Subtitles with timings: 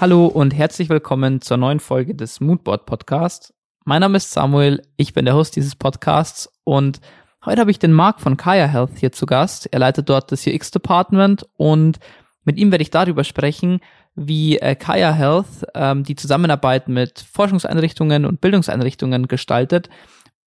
[0.00, 3.52] Hallo und herzlich willkommen zur neuen Folge des Moodboard Podcast.
[3.84, 7.00] Mein Name ist Samuel, ich bin der Host dieses Podcasts und
[7.44, 9.66] heute habe ich den Marc von Kaya Health hier zu Gast.
[9.72, 11.98] Er leitet dort das UX Department und
[12.44, 13.80] mit ihm werde ich darüber sprechen,
[14.14, 19.90] wie äh, Kaya Health ähm, die Zusammenarbeit mit Forschungseinrichtungen und Bildungseinrichtungen gestaltet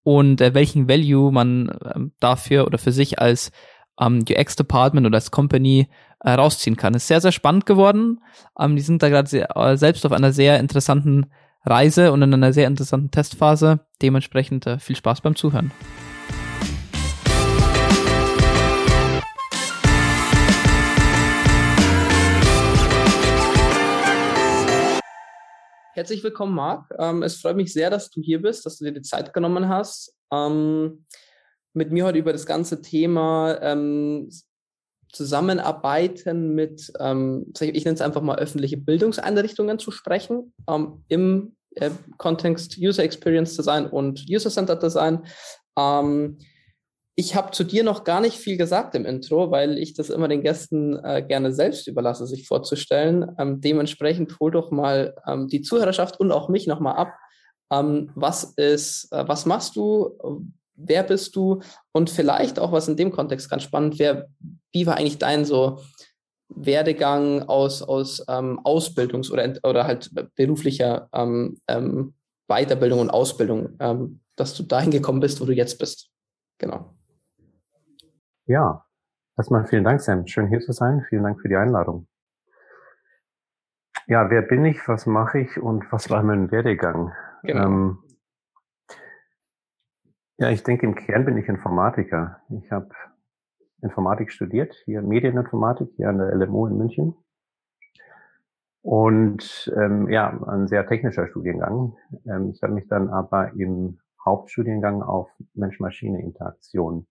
[0.04, 3.52] und äh, welchen Value man ähm, dafür oder für sich als
[4.00, 5.90] ähm, UX Department oder als Company
[6.24, 6.94] äh, rausziehen kann.
[6.94, 8.22] Ist sehr, sehr spannend geworden.
[8.60, 11.32] Ähm, die sind da gerade äh, selbst auf einer sehr interessanten
[11.66, 13.82] Reise und in einer sehr interessanten Testphase.
[14.02, 15.72] Dementsprechend äh, viel Spaß beim Zuhören.
[25.94, 26.90] Herzlich willkommen, Marc.
[26.98, 29.68] Ähm, es freut mich sehr, dass du hier bist, dass du dir die Zeit genommen
[29.68, 31.06] hast, ähm,
[31.74, 34.30] mit mir heute über das ganze Thema ähm,
[35.12, 41.92] Zusammenarbeiten mit, ähm, ich nenne es einfach mal öffentliche Bildungseinrichtungen zu sprechen, ähm, im äh,
[42.18, 45.26] Kontext User Experience Design und User Centered Design.
[45.78, 46.38] Ähm,
[47.16, 50.28] ich habe zu dir noch gar nicht viel gesagt im Intro, weil ich das immer
[50.28, 53.36] den Gästen äh, gerne selbst überlasse, sich vorzustellen.
[53.38, 57.14] Ähm, dementsprechend hol doch mal ähm, die Zuhörerschaft und auch mich nochmal ab.
[57.72, 60.44] Ähm, was ist, äh, was machst du?
[60.86, 64.30] Wer bist du und vielleicht auch, was in dem Kontext ganz spannend wäre,
[64.72, 65.80] wie war eigentlich dein so
[66.50, 72.14] Werdegang aus, aus ähm, Ausbildungs- oder, oder halt beruflicher ähm, ähm,
[72.48, 76.10] Weiterbildung und Ausbildung, ähm, dass du dahin gekommen bist, wo du jetzt bist.
[76.58, 76.94] Genau.
[78.46, 78.86] Ja,
[79.38, 80.28] erstmal vielen Dank, Sam.
[80.28, 81.06] Schön hier zu sein.
[81.10, 82.08] Vielen Dank für die Einladung.
[84.08, 87.14] Ja, wer bin ich, was mache ich und was war mein Werdegang?
[87.44, 87.98] Genau.
[90.42, 92.42] Ja, ich denke, im Kern bin ich Informatiker.
[92.50, 92.90] Ich habe
[93.84, 97.14] Informatik studiert, hier Medieninformatik, hier an der LMU in München.
[98.82, 101.96] Und ähm, ja, ein sehr technischer Studiengang.
[102.26, 107.06] Ähm, ich habe mich dann aber im Hauptstudiengang auf Mensch-Maschine-Interaktion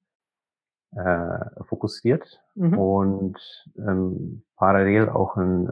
[0.97, 2.78] äh, fokussiert mhm.
[2.80, 5.70] und ähm, parallel auch ein,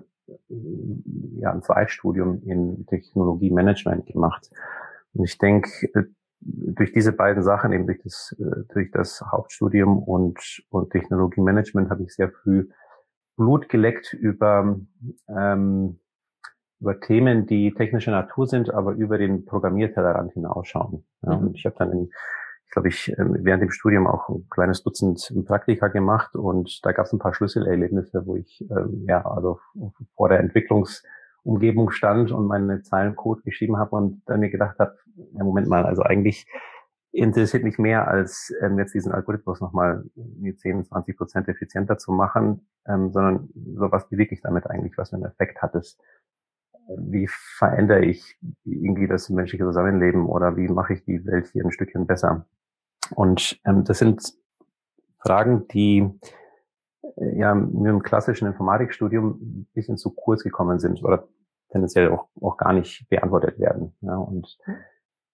[1.41, 4.49] ja, ein Zweitstudium in Technologie-Management gemacht.
[5.13, 10.39] Und ich denke, durch diese beiden Sachen, eben durch das, äh, durch das Hauptstudium und,
[10.71, 12.69] und Technologiemanagement, habe ich sehr früh
[13.37, 14.79] Blut geleckt über,
[15.29, 16.01] ähm,
[16.81, 21.05] über Themen, die technischer Natur sind, aber über den Programmiertellerrand hinausschauen.
[21.23, 21.49] Ja, mhm.
[21.49, 22.11] Und ich habe dann in,
[22.67, 26.93] ich glaube ich, ähm, während dem Studium auch ein kleines Dutzend Praktika gemacht und da
[26.93, 29.61] gab es ein paar Schlüsselerlebnisse, wo ich ähm, ja also
[30.17, 31.03] vor der Entwicklungs
[31.49, 35.67] Umgebung stand und meine Zeilen Code geschrieben habe und dann mir gedacht habe, ja, Moment
[35.67, 36.47] mal, also eigentlich
[37.11, 42.69] interessiert mich mehr, als ähm, jetzt diesen Algorithmus nochmal 10, 20 Prozent effizienter zu machen,
[42.87, 45.99] ähm, sondern so was bewege ich damit eigentlich, was für einen Effekt hat es?
[46.99, 51.73] Wie verändere ich irgendwie das menschliche Zusammenleben oder wie mache ich die Welt hier ein
[51.73, 52.47] Stückchen besser?
[53.15, 54.35] Und ähm, das sind
[55.19, 56.09] Fragen, die
[57.17, 61.27] äh, ja mir im klassischen Informatikstudium ein bisschen zu kurz gekommen sind oder
[61.71, 63.95] tendenziell auch, auch gar nicht beantwortet werden.
[64.01, 64.59] Ja, und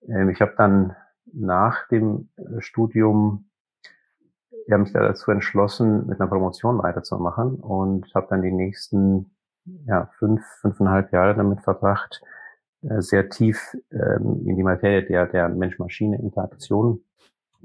[0.08, 0.96] ähm, ich habe dann
[1.32, 3.50] nach dem äh, Studium
[4.66, 9.30] ja, mich da dazu entschlossen, mit einer Promotion weiterzumachen und habe dann die nächsten
[9.86, 12.22] ja, fünf, fünfeinhalb Jahre damit verbracht,
[12.82, 17.02] äh, sehr tief ähm, in die Materie der, der Mensch-Maschine-Interaktion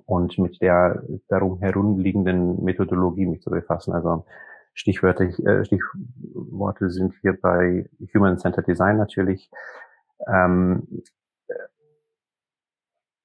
[0.06, 3.94] und mit der darum herumliegenden Methodologie mich zu befassen.
[3.94, 4.26] Also
[4.74, 9.50] Stichwörter, äh, Stichworte sind hier bei Human-Centered Design natürlich.
[10.28, 11.04] Ähm,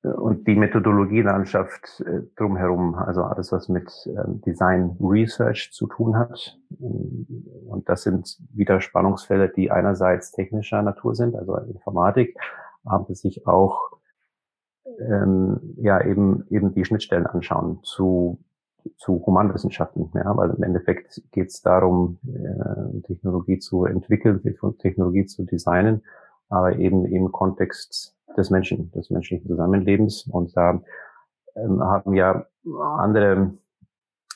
[0.03, 6.16] äh, und die Methodologielandschaft äh, drumherum, also alles, was mit ähm, Design Research zu tun
[6.16, 6.59] hat.
[6.78, 12.37] Und das sind wieder Spannungsfälle, die einerseits technischer Natur sind, also Informatik,
[12.84, 13.94] aber sich auch
[15.00, 18.44] ähm, ja eben eben die Schnittstellen anschauen zu
[18.97, 24.42] zu Humanwissenschaften, ja, weil im Endeffekt geht es darum, äh, Technologie zu entwickeln,
[24.78, 26.03] Technologie zu designen,
[26.48, 30.27] aber eben im Kontext des Menschen, des menschlichen Zusammenlebens.
[30.27, 30.83] Und da
[31.57, 32.47] ähm, haben ja
[32.98, 33.54] andere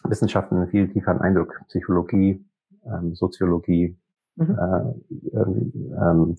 [0.05, 2.45] Wissenschaften einen viel tieferen Eindruck, Psychologie,
[2.85, 3.97] ähm, Soziologie,
[4.37, 4.59] mhm.
[4.59, 6.37] äh, ähm, ähm,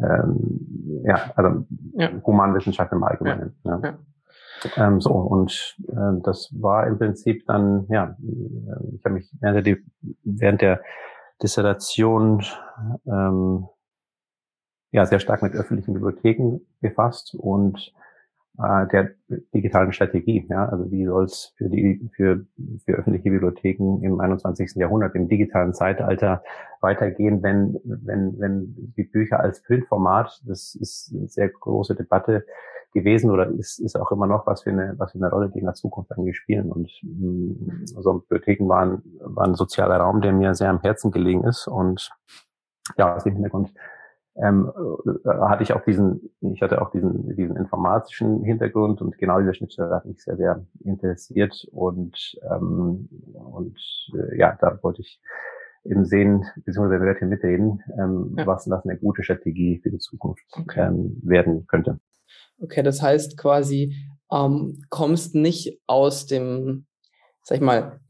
[0.00, 1.64] ähm ja, also
[1.94, 2.10] ja.
[2.24, 3.54] Humanwissenschaften im Allgemeinen.
[3.64, 3.80] Ja.
[3.82, 3.98] ja.
[4.76, 8.16] Ähm, so, und äh, das war im Prinzip dann, ja,
[8.94, 9.76] ich habe mich während der,
[10.22, 10.80] während der
[11.42, 12.42] Dissertation
[13.06, 13.68] ähm,
[14.92, 17.92] ja sehr stark mit öffentlichen Bibliotheken befasst und
[18.58, 19.10] äh, der
[19.52, 20.46] digitalen Strategie.
[20.48, 20.68] Ja?
[20.68, 22.46] Also wie soll es für die für,
[22.84, 24.76] für öffentliche Bibliotheken im 21.
[24.76, 26.42] Jahrhundert, im digitalen Zeitalter
[26.80, 32.46] weitergehen, wenn, wenn, wenn die Bücher als Printformat, das ist eine sehr große Debatte
[32.94, 35.58] gewesen oder ist, ist auch immer noch, was für eine, was für eine Rolle die
[35.58, 36.72] in der Zukunft eigentlich spielen.
[36.72, 41.44] Und mh, also Bibliotheken waren, waren ein sozialer Raum, der mir sehr am Herzen gelegen
[41.44, 41.66] ist.
[41.66, 42.10] Und
[42.96, 43.74] ja, aus dem Hintergrund
[44.36, 44.72] ähm,
[45.24, 49.54] äh, hatte ich auch diesen, ich hatte auch diesen, diesen informatischen Hintergrund und genau diese
[49.54, 53.78] Schnittstelle hat mich sehr, sehr interessiert und, ähm, und
[54.14, 55.20] äh, ja, da wollte ich
[55.84, 58.46] eben sehen, beziehungsweise werde mitreden, ähm, ja.
[58.46, 60.88] was das eine gute Strategie für die Zukunft okay.
[60.88, 62.00] ähm, werden könnte.
[62.60, 63.96] Okay, das heißt quasi,
[64.32, 66.86] ähm, kommst nicht aus dem,
[67.42, 68.00] sag ich mal,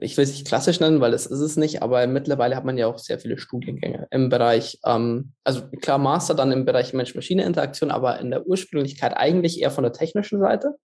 [0.00, 2.76] ich will es nicht klassisch nennen, weil das ist es nicht, aber mittlerweile hat man
[2.76, 7.90] ja auch sehr viele Studiengänge im Bereich, ähm, also klar Master dann im Bereich Mensch-Maschine-Interaktion,
[7.90, 10.74] aber in der Ursprünglichkeit eigentlich eher von der technischen Seite.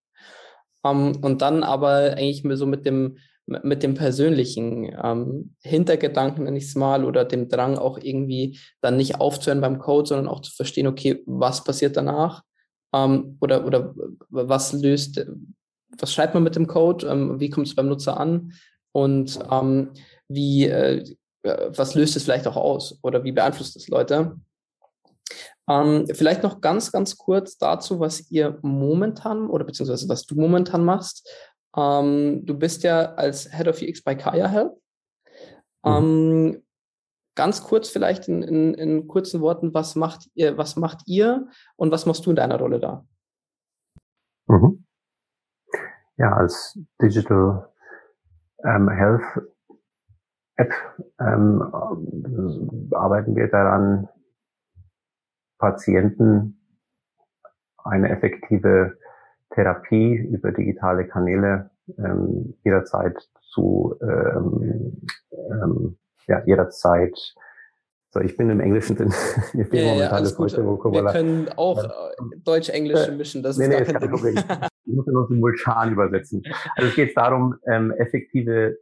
[0.84, 6.64] Ähm, und dann aber eigentlich so mit dem, mit dem persönlichen ähm, Hintergedanken, nenne ich
[6.64, 10.52] es mal, oder dem Drang auch irgendwie dann nicht aufzuhören beim Code, sondern auch zu
[10.54, 12.42] verstehen, okay, was passiert danach?
[12.92, 13.94] Ähm, oder, oder
[14.28, 15.24] was löst,
[15.98, 17.06] was schreibt man mit dem Code?
[17.06, 18.52] Ähm, wie kommt es beim Nutzer an?
[18.92, 19.92] und ähm,
[20.28, 24.38] wie, äh, was löst es vielleicht auch aus oder wie beeinflusst es Leute?
[25.68, 30.84] Ähm, vielleicht noch ganz, ganz kurz dazu, was ihr momentan oder beziehungsweise was du momentan
[30.84, 31.28] machst.
[31.76, 34.72] Ähm, du bist ja als Head of UX bei Kaya Health.
[35.84, 36.62] Mhm.
[37.36, 41.92] Ganz kurz vielleicht in, in, in, kurzen Worten, was macht ihr, was macht ihr und
[41.92, 43.06] was machst du in deiner Rolle da?
[44.46, 44.84] Mhm.
[46.16, 47.68] Ja, als Digital
[48.64, 49.22] ähm, Health
[50.56, 50.72] App
[51.18, 51.62] ähm,
[52.92, 54.08] arbeiten wir daran,
[55.58, 56.60] Patienten
[57.84, 58.98] eine effektive
[59.54, 63.16] Therapie über digitale Kanäle ähm, jederzeit
[63.52, 67.16] zu ähm, ähm, ja, jederzeit
[68.12, 69.14] so, ich bin im Englischen drin.
[69.54, 71.14] Ich bin ja, momentan ja, das deutsche Vokabular.
[71.14, 71.88] Wir können auch äh,
[72.44, 73.42] Deutsch-Englische mischen.
[73.42, 74.36] Das nee, ist nee, gar kein Problem.
[74.84, 76.42] Ich muss nur simultan übersetzen.
[76.74, 78.78] Also es geht darum, ähm, effektive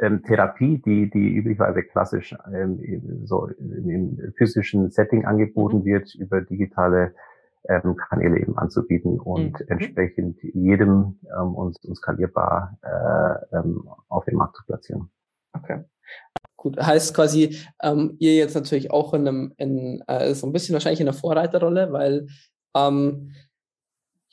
[0.00, 5.84] ähm, Therapie, die, die üblicherweise klassisch ähm, so im physischen Setting angeboten mhm.
[5.84, 7.14] wird, über digitale
[7.68, 9.66] ähm, Kanäle eben anzubieten und mhm.
[9.68, 15.10] entsprechend jedem ähm, uns, uns skalierbar äh, ähm, auf den Markt zu platzieren.
[15.52, 15.84] Okay.
[16.56, 20.72] Gut, heißt quasi, ähm, ihr jetzt natürlich auch in einem, in, äh, so ein bisschen
[20.72, 22.26] wahrscheinlich in der Vorreiterrolle, weil
[22.74, 23.32] ähm,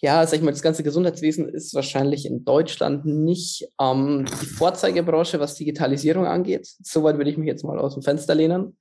[0.02, 5.40] ja, sag ich mal, das ganze Gesundheitswesen ist wahrscheinlich in Deutschland nicht ähm, die Vorzeigebranche,
[5.40, 6.68] was Digitalisierung angeht.
[6.81, 8.78] Soweit würde ich mich jetzt mal aus dem Fenster lehnen.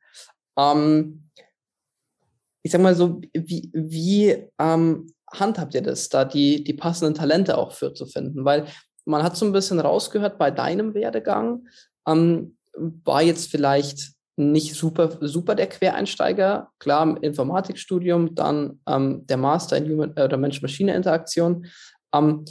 [0.59, 1.31] Ähm,
[2.62, 7.59] ich sag mal so, wie, wie ähm, handhabt ihr das, da die, die passenden Talente
[7.59, 8.44] auch für zu finden?
[8.47, 8.67] Weil
[9.05, 11.69] man hat so ein bisschen rausgehört bei deinem Werdegang,
[12.06, 12.56] ähm,
[13.05, 16.71] war jetzt vielleicht nicht super, super der Quereinsteiger.
[16.79, 21.67] Klar, im Informatikstudium, dann ähm, der Master in Human äh, oder Mensch-Maschine-Interaktion.
[22.15, 22.44] Ähm,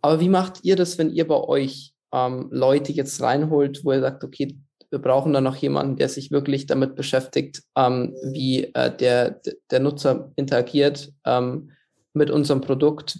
[0.00, 4.00] aber wie macht ihr das, wenn ihr bei euch ähm, Leute jetzt reinholt, wo ihr
[4.00, 4.56] sagt, okay,
[4.90, 9.40] wir brauchen da noch jemanden, der sich wirklich damit beschäftigt, ähm, wie äh, der,
[9.70, 11.72] der Nutzer interagiert ähm,
[12.14, 13.18] mit unserem Produkt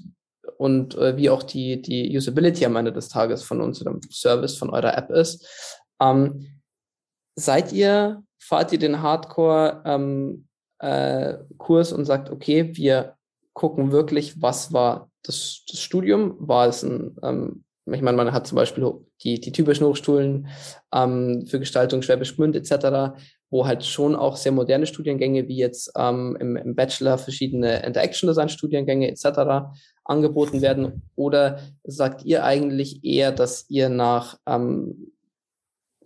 [0.58, 4.70] und äh, wie auch die, die Usability am Ende des Tages von unserem Service, von
[4.70, 5.46] eurer App ist.
[6.00, 6.60] Ähm,
[7.36, 10.46] seid ihr, fahrt ihr den Hardcore-Kurs ähm,
[10.80, 13.16] äh, und sagt, okay, wir
[13.52, 16.36] gucken wirklich, was war das, das Studium?
[16.38, 18.84] War es ein, ähm, ich meine, man hat zum Beispiel
[19.22, 20.48] die, die typischen Hochschulen
[20.92, 23.16] ähm, für Gestaltung Schwäbisch Gmünd etc.,
[23.48, 28.26] wo halt schon auch sehr moderne Studiengänge wie jetzt ähm, im, im Bachelor verschiedene Interaction
[28.26, 29.68] Design Studiengänge etc.
[30.04, 31.02] angeboten werden?
[31.14, 35.12] Oder sagt ihr eigentlich eher, dass ihr nach ähm,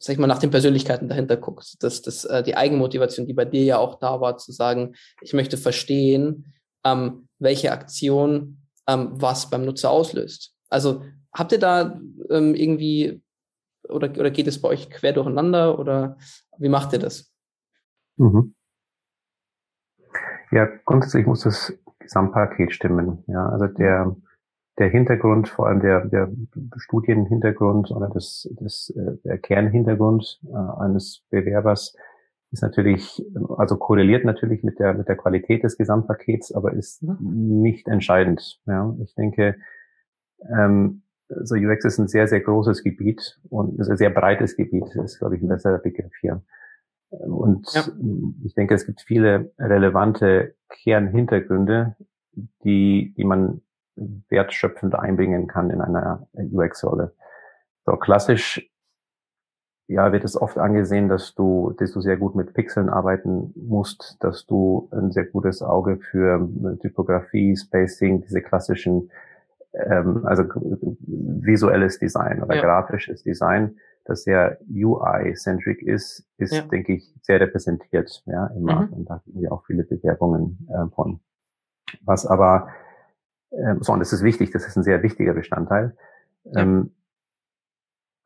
[0.00, 1.82] sag ich mal, nach den Persönlichkeiten dahinter guckst.
[1.84, 5.34] dass das, äh, die Eigenmotivation, die bei dir ja auch da war, zu sagen, ich
[5.34, 6.54] möchte verstehen,
[6.84, 10.54] ähm, welche Aktion ähm, was beim Nutzer auslöst.
[10.70, 13.22] Also habt ihr da ähm, irgendwie
[13.88, 16.16] oder, oder geht es bei euch quer durcheinander oder
[16.58, 17.32] wie macht ihr das?
[18.16, 18.54] Mhm.
[20.50, 23.22] Ja, grundsätzlich muss das Gesamtpaket stimmen.
[23.26, 24.16] Ja, also der,
[24.80, 26.30] der Hintergrund, vor allem der, der
[26.78, 31.94] Studienhintergrund oder das, das, äh, der Kernhintergrund äh, eines Bewerbers
[32.50, 33.22] ist natürlich,
[33.58, 37.60] also korreliert natürlich mit der, mit der Qualität des Gesamtpakets, aber ist mhm.
[37.60, 38.60] nicht entscheidend.
[38.66, 39.56] Ja, ich denke,
[40.50, 44.86] ähm, so UX ist ein sehr, sehr großes Gebiet und ist ein sehr breites Gebiet.
[44.94, 46.42] Das ist, glaube ich, ein besserer Begriff hier.
[47.10, 47.84] Und ja.
[48.44, 51.96] ich denke, es gibt viele relevante Kernhintergründe,
[52.64, 53.62] die, die man
[54.28, 57.14] wertschöpfend einbringen kann in einer UX-Rolle.
[57.84, 58.70] So klassisch
[59.90, 64.16] ja, wird es oft angesehen, dass du, dass du sehr gut mit Pixeln arbeiten musst,
[64.20, 66.48] dass du ein sehr gutes Auge für
[66.80, 69.10] Typografie, Spacing, diese klassischen,
[69.72, 70.44] ähm, also
[71.00, 72.62] visuelles Design oder ja.
[72.62, 76.62] grafisches Design, das sehr UI-centric ist, ist, ja.
[76.62, 78.92] denke ich, sehr repräsentiert, ja, im Markt.
[78.92, 78.98] Mhm.
[78.98, 81.18] Und da haben wir auch viele Bewerbungen äh, von.
[82.04, 82.68] Was aber,
[83.50, 85.96] äh, so, und das ist wichtig, das ist ein sehr wichtiger Bestandteil.
[86.44, 86.62] Ja.
[86.62, 86.92] Ähm,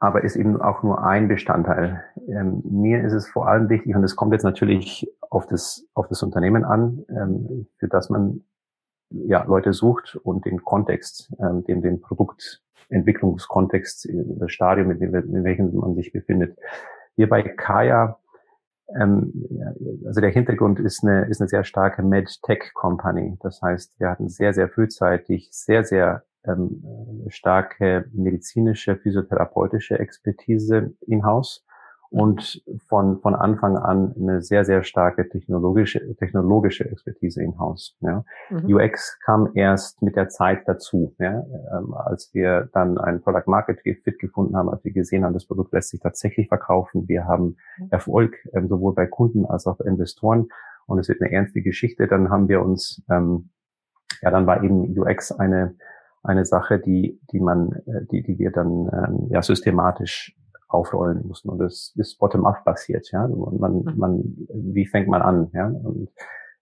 [0.00, 2.04] aber ist eben auch nur ein Bestandteil.
[2.28, 6.09] Ähm, mir ist es vor allem wichtig, und es kommt jetzt natürlich auf das, auf
[6.09, 8.45] das Unternehmen an, ähm, für das man
[9.09, 15.45] ja, Leute sucht und den Kontext, ähm, den, den Produktentwicklungskontext, das Stadium, in, dem, in
[15.45, 16.59] welchem man sich befindet.
[17.16, 18.19] Hier bei Kaya,
[18.99, 19.33] ähm,
[20.07, 23.38] also der Hintergrund ist eine, ist eine sehr starke Med-Tech-Company.
[23.41, 26.83] Das heißt, wir hatten sehr, sehr frühzeitig sehr, sehr ähm,
[27.29, 31.64] starke medizinische, physiotherapeutische Expertise in-house
[32.14, 37.97] und von, von Anfang an eine sehr, sehr starke technologische, technologische Expertise in-house.
[38.00, 38.25] Ja.
[38.50, 38.73] Mhm.
[38.73, 41.44] UX kam erst mit der Zeit dazu, ja,
[41.76, 45.47] ähm, als wir dann ein Product Market Fit gefunden haben, als wir gesehen haben, das
[45.47, 47.09] Produkt lässt sich tatsächlich verkaufen.
[47.09, 47.88] Wir haben mhm.
[47.90, 50.47] Erfolg ähm, sowohl bei Kunden als auch bei Investoren
[50.87, 52.06] und es wird eine ernste Geschichte.
[52.06, 53.50] Dann haben wir uns, ähm,
[54.23, 55.75] ja, dann war eben UX eine
[56.23, 60.35] eine Sache, die, die man, äh, die, die wir dann ähm, ja systematisch
[60.68, 61.49] aufrollen mussten.
[61.49, 63.25] Und das ist bottom-up basiert, ja.
[63.25, 63.94] Und man, mhm.
[63.97, 65.66] man, wie fängt man an, ja?
[65.66, 66.09] Und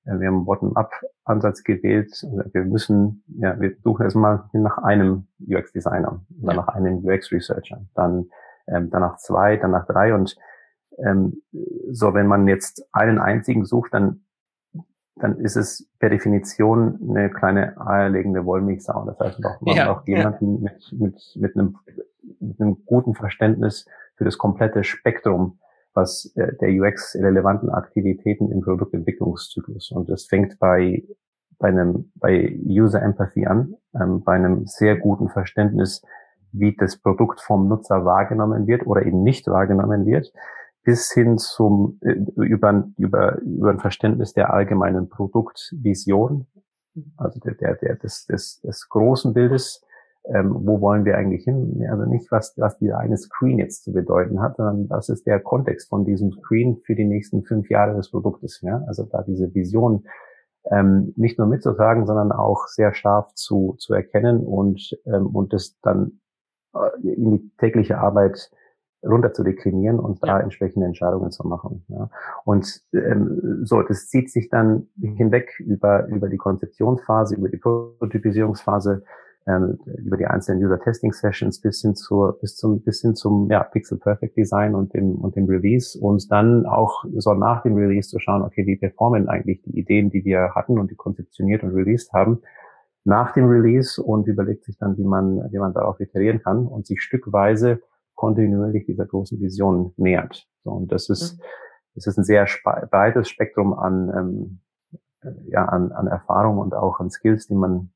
[0.05, 2.13] äh, wir haben Bottom-up-Ansatz gewählt.
[2.53, 6.63] Wir müssen, ja, wir suchen erstmal nach einem UX-Designer, dann ja.
[6.63, 8.27] nach einem UX-Researcher, dann
[8.69, 10.37] ähm, danach zwei, danach drei und
[10.99, 11.43] ähm,
[11.91, 14.25] so, wenn man jetzt einen einzigen sucht, dann
[15.17, 19.05] dann ist es per Definition eine kleine eierlegende Wollmilchsau.
[19.05, 20.71] Das heißt, man braucht ja, auch jemanden ja.
[20.73, 21.77] mit, mit, mit, einem,
[22.41, 25.59] mit einem guten Verständnis für das komplette Spektrum,
[25.95, 29.91] was äh, der UX relevanten Aktivitäten im Produktentwicklungszyklus.
[29.91, 31.05] Und das fängt bei,
[31.59, 36.03] bei einem, bei User Empathy an, ähm, bei einem sehr guten Verständnis,
[36.53, 40.33] wie das Produkt vom Nutzer wahrgenommen wird oder eben nicht wahrgenommen wird
[40.85, 46.47] bis hin zum äh, über, über, über ein Verständnis der allgemeinen Produktvision,
[47.17, 49.83] also der, der, der des, des, des großen Bildes,
[50.25, 51.85] ähm, wo wollen wir eigentlich hin?
[51.91, 55.41] Also nicht, was, was dieser eine Screen jetzt zu bedeuten hat, sondern was ist der
[55.41, 58.61] Kontext von diesem Screen für die nächsten fünf Jahre des Produktes.
[58.63, 58.83] Ja?
[58.87, 60.05] Also da diese Vision
[60.71, 65.77] ähm, nicht nur mitzutragen, sondern auch sehr scharf zu, zu erkennen und, ähm, und das
[65.83, 66.21] dann
[66.75, 68.51] äh, in die tägliche Arbeit
[69.05, 71.85] runter zu deklinieren und da entsprechende Entscheidungen zu machen.
[71.89, 72.09] Ja.
[72.45, 79.03] Und ähm, so, das zieht sich dann hinweg über über die Konzeptionsphase, über die Prototypisierungsphase,
[79.47, 83.51] ähm, über die einzelnen User Testing Sessions bis hin zur bis zum bis hin zum
[83.51, 87.75] ja, Pixel Perfect Design und dem und dem Release und dann auch so nach dem
[87.75, 91.65] Release zu schauen, okay, wie performen eigentlich die Ideen, die wir hatten und die konzeptioniert
[91.65, 92.43] und released haben
[93.05, 96.87] nach dem Release und überlegt sich dann, wie man wie man darauf iterieren kann und
[96.87, 97.81] sich stückweise
[98.23, 100.47] kontinuierlich dieser großen Vision nähert.
[100.63, 101.43] So, und das ist, mhm.
[101.97, 102.47] das ist ein sehr
[102.89, 104.61] breites Spektrum an, ähm,
[105.49, 107.93] ja, an, an Erfahrung und auch an Skills, die man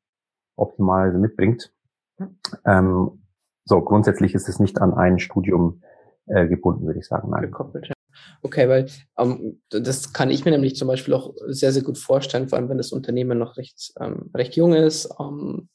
[0.56, 1.73] optimalerweise mitbringt.
[2.18, 2.38] Mhm.
[2.64, 3.23] Ähm,
[3.64, 5.83] so, grundsätzlich ist es nicht an ein Studium
[6.26, 7.30] äh, gebunden, würde ich sagen.
[7.30, 7.42] Nein.
[7.42, 7.95] Gekoppelt, ja.
[8.42, 8.87] Okay, weil
[9.18, 12.68] ähm, das kann ich mir nämlich zum Beispiel auch sehr, sehr gut vorstellen, vor allem
[12.68, 15.68] wenn das Unternehmen noch recht, ähm, recht jung ist, ähm,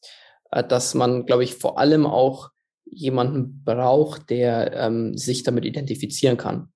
[0.51, 2.51] äh, dass man, glaube ich, vor allem auch
[2.91, 6.67] jemanden braucht, der ähm, sich damit identifizieren kann.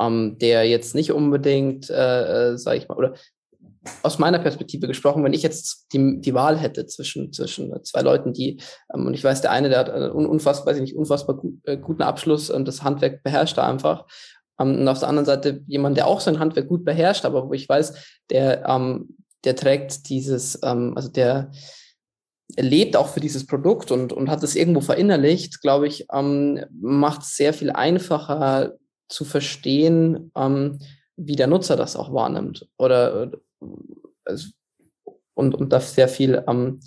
[0.00, 3.14] Ähm, der jetzt nicht unbedingt, äh, äh, sage ich mal, oder
[4.02, 8.32] aus meiner Perspektive gesprochen, wenn ich jetzt die, die Wahl hätte zwischen, zwischen zwei Leuten,
[8.32, 8.60] die,
[8.94, 11.58] ähm, und ich weiß, der eine, der hat einen unfassbar, weiß ich nicht, unfassbar gut,
[11.64, 14.06] äh, guten Abschluss und das Handwerk beherrscht er einfach.
[14.60, 17.52] Ähm, und auf der anderen Seite jemand, der auch sein Handwerk gut beherrscht, aber wo
[17.52, 21.50] ich weiß, der, ähm, der trägt dieses, ähm, also der,
[22.56, 27.22] lebt auch für dieses Produkt und, und hat es irgendwo verinnerlicht, glaube ich, ähm, macht
[27.22, 28.74] es sehr viel einfacher
[29.08, 30.78] zu verstehen, ähm,
[31.16, 32.68] wie der Nutzer das auch wahrnimmt.
[32.78, 33.32] Oder
[34.26, 34.36] äh,
[35.34, 36.80] und, und das sehr viel ähm,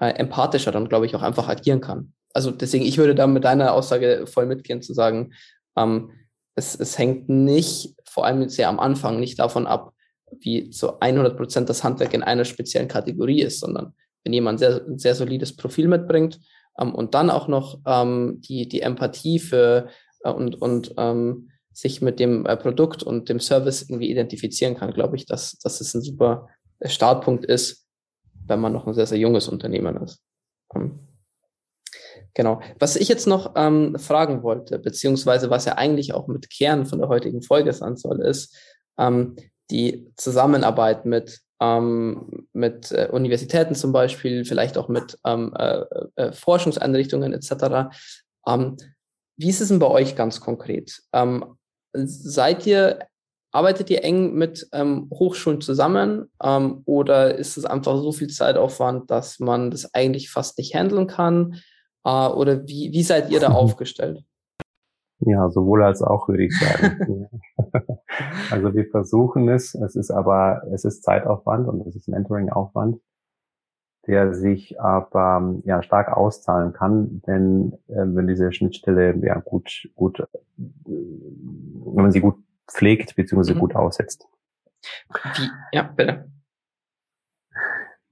[0.00, 2.12] äh, empathischer dann, glaube ich, auch einfach agieren kann.
[2.32, 5.32] Also deswegen, ich würde da mit deiner Aussage voll mitgehen, zu sagen,
[5.76, 6.12] ähm,
[6.54, 9.92] es, es hängt nicht, vor allem sehr am Anfang, nicht davon ab,
[10.40, 13.94] wie so 100 Prozent das Handwerk in einer speziellen Kategorie ist, sondern
[14.24, 16.40] wenn jemand sehr, ein sehr solides Profil mitbringt
[16.78, 19.88] ähm, und dann auch noch ähm, die, die Empathie für
[20.24, 24.92] äh, und, und ähm, sich mit dem äh, Produkt und dem Service irgendwie identifizieren kann,
[24.92, 26.48] glaube ich, dass, dass es ein super
[26.82, 27.86] Startpunkt ist,
[28.46, 30.20] wenn man noch ein sehr, sehr junges Unternehmen ist.
[30.74, 30.98] Ähm,
[32.34, 32.60] genau.
[32.78, 36.98] Was ich jetzt noch ähm, fragen wollte, beziehungsweise was ja eigentlich auch mit Kern von
[36.98, 38.56] der heutigen Folge sein soll, ist
[38.98, 39.36] ähm,
[39.70, 45.84] die Zusammenarbeit mit ähm, mit äh, Universitäten zum Beispiel, vielleicht auch mit ähm, äh,
[46.16, 47.90] äh, Forschungseinrichtungen etc.
[48.46, 48.76] Ähm,
[49.36, 51.02] wie ist es denn bei euch ganz konkret?
[51.12, 51.44] Ähm,
[51.92, 53.06] seid ihr,
[53.52, 59.10] arbeitet ihr eng mit ähm, Hochschulen zusammen ähm, oder ist es einfach so viel Zeitaufwand,
[59.10, 61.60] dass man das eigentlich fast nicht handeln kann?
[62.04, 64.22] Äh, oder wie, wie seid ihr da aufgestellt?
[65.20, 67.28] Ja, sowohl als auch, würde ich sagen.
[68.50, 73.00] also wir versuchen es, es ist aber, es ist Zeitaufwand und es ist Mentoring-Aufwand,
[74.06, 80.20] der sich aber ja stark auszahlen kann, denn äh, wenn diese Schnittstelle ja gut, gut,
[80.20, 82.36] äh, wenn man sie gut
[82.70, 83.54] pflegt bzw.
[83.54, 83.58] Mhm.
[83.58, 84.28] gut aussetzt.
[85.72, 86.30] Ja, bitte.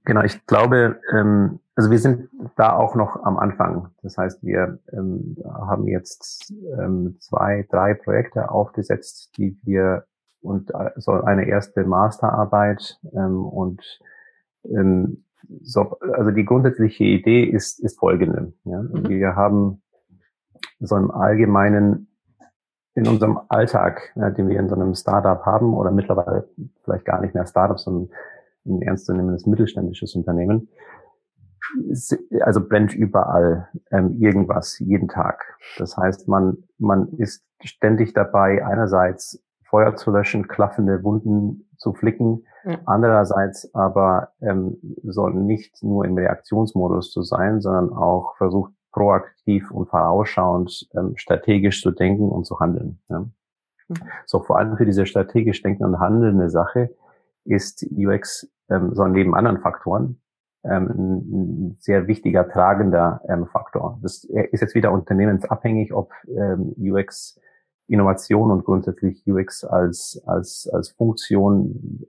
[0.03, 3.89] Genau, ich glaube, ähm, also wir sind da auch noch am Anfang.
[4.01, 10.05] Das heißt, wir ähm, haben jetzt ähm, zwei, drei Projekte aufgesetzt, die wir
[10.41, 13.83] und äh, so eine erste Masterarbeit ähm, und
[14.63, 15.23] ähm,
[15.61, 18.53] so, also die grundsätzliche Idee ist, ist folgende.
[18.63, 18.81] Ja?
[18.81, 19.07] Mhm.
[19.07, 19.83] Wir haben
[20.79, 22.07] so im Allgemeinen
[22.95, 26.49] in unserem Alltag, ja, den wir in so einem Startup haben oder mittlerweile
[26.83, 28.09] vielleicht gar nicht mehr Startup, sondern
[28.65, 30.69] ein ernstzunehmendes mittelständisches Unternehmen,
[32.41, 35.43] also brennt überall ähm, irgendwas jeden Tag.
[35.77, 42.45] Das heißt, man man ist ständig dabei, einerseits Feuer zu löschen, klaffende Wunden zu flicken,
[42.63, 42.79] ja.
[42.85, 49.89] andererseits aber ähm, soll nicht nur im Reaktionsmodus zu sein, sondern auch versucht proaktiv und
[49.89, 52.99] vorausschauend ähm, strategisch zu denken und zu handeln.
[53.09, 53.19] Ja.
[53.19, 53.95] Mhm.
[54.25, 56.89] So vor allem für diese strategisch denken und handelnde Sache
[57.45, 60.19] ist UX ähm, so neben anderen Faktoren
[60.63, 63.99] ein sehr wichtiger, tragender ähm, Faktor.
[64.01, 67.39] Das ist jetzt wieder unternehmensabhängig, ob ähm, UX
[67.87, 72.05] Innovation und grundsätzlich UX als, als, als Funktion,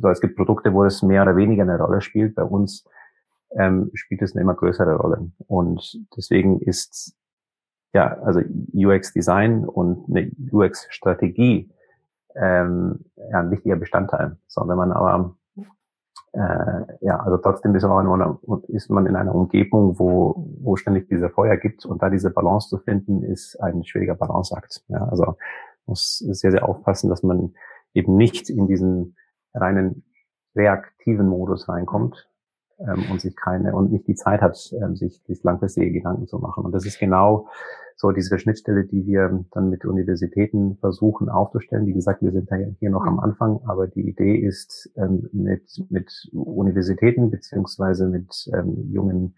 [0.00, 2.36] so es gibt Produkte, wo es mehr oder weniger eine Rolle spielt.
[2.36, 2.84] Bei uns
[3.56, 5.30] ähm, spielt es eine immer größere Rolle.
[5.48, 7.16] Und deswegen ist
[7.92, 8.40] ja, also
[8.72, 11.70] UX Design und eine UX Strategie
[12.34, 14.36] ähm, ja, ein wichtiger Bestandteil.
[14.46, 15.36] So, wenn man aber
[16.32, 21.28] äh, ja, also trotzdem ist einer, ist man in einer Umgebung, wo, wo ständig diese
[21.28, 24.82] Feuer gibt und da diese Balance zu finden, ist ein schwieriger Balanceakt.
[24.88, 25.36] Ja, also
[25.86, 27.54] muss sehr, sehr aufpassen, dass man
[27.92, 29.16] eben nicht in diesen
[29.52, 30.04] reinen
[30.54, 32.28] reaktiven Modus reinkommt,
[32.86, 36.38] ähm, und sich keine und nicht die Zeit hat, ähm, sich, sich langfristige Gedanken zu
[36.38, 36.64] machen.
[36.64, 37.48] Und das ist genau
[37.96, 41.86] so diese Schnittstelle, die wir dann mit Universitäten versuchen aufzustellen.
[41.86, 43.20] Wie gesagt, wir sind da hier noch am mhm.
[43.20, 49.36] Anfang, aber die Idee ist, ähm, mit, mit Universitäten beziehungsweise mit ähm, jungen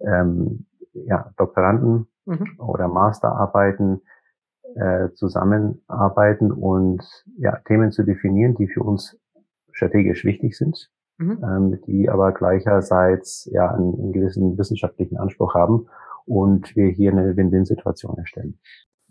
[0.00, 2.58] ähm, ja, Doktoranden mhm.
[2.58, 4.00] oder Masterarbeiten
[4.74, 7.04] äh, zusammenarbeiten und
[7.38, 9.18] ja, Themen zu definieren, die für uns
[9.72, 11.38] strategisch wichtig sind mhm.
[11.44, 15.86] ähm, die aber gleicherseits ja einen, einen gewissen wissenschaftlichen Anspruch haben
[16.26, 18.58] und wir hier eine Win-Win-Situation erstellen.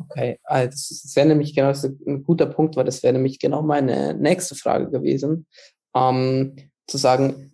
[0.02, 3.62] Okay, also das wäre nämlich genau das ein guter Punkt, weil das wäre nämlich genau
[3.62, 5.46] meine nächste Frage gewesen,
[5.96, 6.56] ähm,
[6.88, 7.52] zu sagen,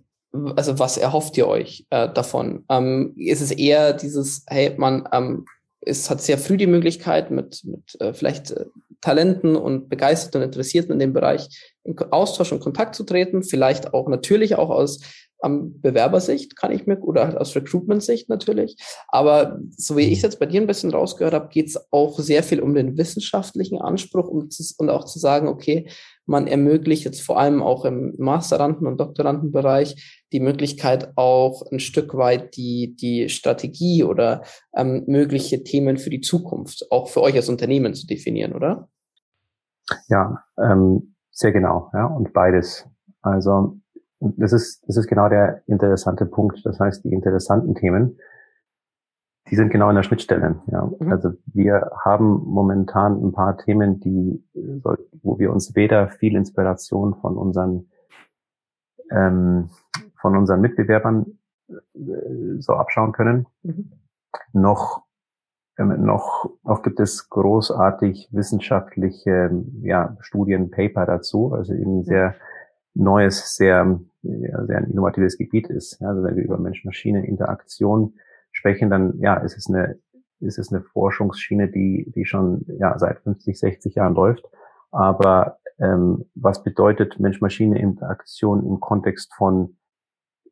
[0.56, 2.66] also was erhofft ihr euch äh, davon?
[2.70, 5.46] Ähm, ist es eher dieses, hey, man ähm,
[5.86, 8.66] es hat sehr früh die Möglichkeit, mit, mit äh, vielleicht äh,
[9.02, 11.48] Talenten und Begeisterten und Interessierten in dem Bereich
[11.84, 15.00] in Austausch und Kontakt zu treten, vielleicht auch natürlich auch aus
[15.42, 18.78] am Bewerbersicht kann ich mir, oder halt aus Recruitment-Sicht natürlich.
[19.10, 22.18] Aber so wie ich es jetzt bei dir ein bisschen rausgehört habe, geht es auch
[22.20, 25.88] sehr viel um den wissenschaftlichen Anspruch um und auch zu sagen, okay,
[26.26, 32.16] man ermöglicht jetzt vor allem auch im Masteranden- und Doktorandenbereich die Möglichkeit auch ein Stück
[32.16, 34.44] weit die, die Strategie oder
[34.76, 38.90] ähm, mögliche Themen für die Zukunft auch für euch als Unternehmen zu definieren, oder?
[40.08, 42.86] Ja, ähm, sehr genau, ja, und beides.
[43.22, 43.78] Also
[44.20, 46.62] das ist, das ist genau der interessante Punkt.
[46.64, 48.18] Das heißt, die interessanten Themen,
[49.56, 50.62] die sind genau in der Schnittstelle.
[50.68, 50.92] Ja.
[51.00, 51.12] Mhm.
[51.14, 57.38] Also wir haben momentan ein paar Themen, die, wo wir uns weder viel Inspiration von
[57.38, 57.90] unseren
[59.10, 59.70] ähm,
[60.20, 61.38] von unseren Mitbewerbern
[61.70, 63.94] äh, so abschauen können, mhm.
[64.52, 65.04] noch
[65.78, 69.52] ähm, noch noch gibt es großartig wissenschaftliche
[69.84, 72.36] ja, Studien, Paper dazu, also eben sehr
[72.94, 76.02] neues, sehr ja, sehr innovatives Gebiet ist.
[76.02, 78.16] Also wenn wir über Mensch-Maschine-Interaktion
[78.56, 80.00] sprechen, dann ja, ist es eine
[80.42, 84.46] ist es eine Forschungsschiene, die die schon ja seit 50, 60 Jahren läuft.
[84.92, 89.78] Aber ähm, was bedeutet Mensch-Maschine-Interaktion im Kontext von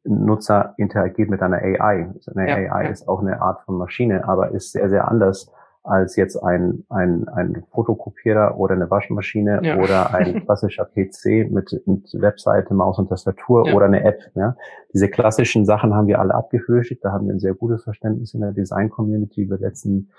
[0.03, 2.09] Nutzer interagiert mit einer AI.
[2.13, 2.89] Also eine ja, AI ja.
[2.89, 5.49] ist auch eine Art von Maschine, aber ist sehr, sehr anders
[5.83, 9.77] als jetzt ein, ein, ein Fotokopierer oder eine Waschmaschine ja.
[9.77, 13.73] oder ein klassischer PC mit, mit Webseite, Maus und Tastatur ja.
[13.73, 14.19] oder eine App.
[14.35, 14.55] Ja.
[14.93, 16.99] Diese klassischen Sachen haben wir alle abgefürchtet.
[17.03, 20.09] Da haben wir ein sehr gutes Verständnis in der Design-Community über die letzten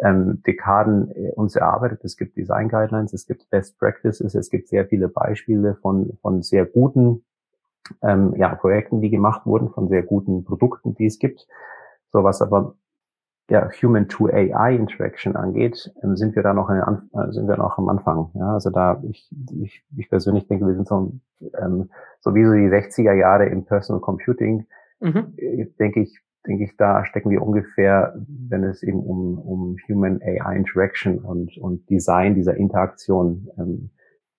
[0.00, 2.04] ähm, Dekaden äh, uns erarbeitet.
[2.04, 6.42] Es gibt Design Guidelines, es gibt Best Practices, es gibt sehr viele Beispiele von, von
[6.42, 7.24] sehr guten
[8.02, 11.48] ähm, ja, Projekten, die gemacht wurden, von sehr guten Produkten, die es gibt.
[12.12, 12.74] So was aber
[13.50, 18.30] ja, Human-to-AI-Interaction angeht, ähm, sind wir da noch, in, äh, sind wir noch am Anfang.
[18.34, 19.28] Ja, also da, ich,
[19.60, 21.12] ich, ich persönlich denke, wir sind so,
[21.60, 24.66] ähm, so wie so die 60er Jahre im Personal Computing,
[25.00, 25.34] mhm.
[25.36, 31.18] Äh, denke ich, denke ich, da stecken wir ungefähr, wenn es eben um, um Human-AI-Interaction
[31.18, 33.90] und, und Design dieser Interaktion ähm,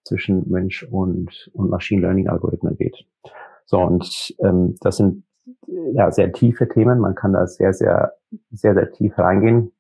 [0.04, 3.06] zwischen Mensch und, und Machine Learning-Algorithmen geht.
[3.66, 5.24] So, und ähm, das sind
[5.68, 7.00] ja sehr tiefe Themen.
[7.00, 8.14] Man kann da sehr, sehr,
[8.52, 9.72] sehr, sehr tief reingehen.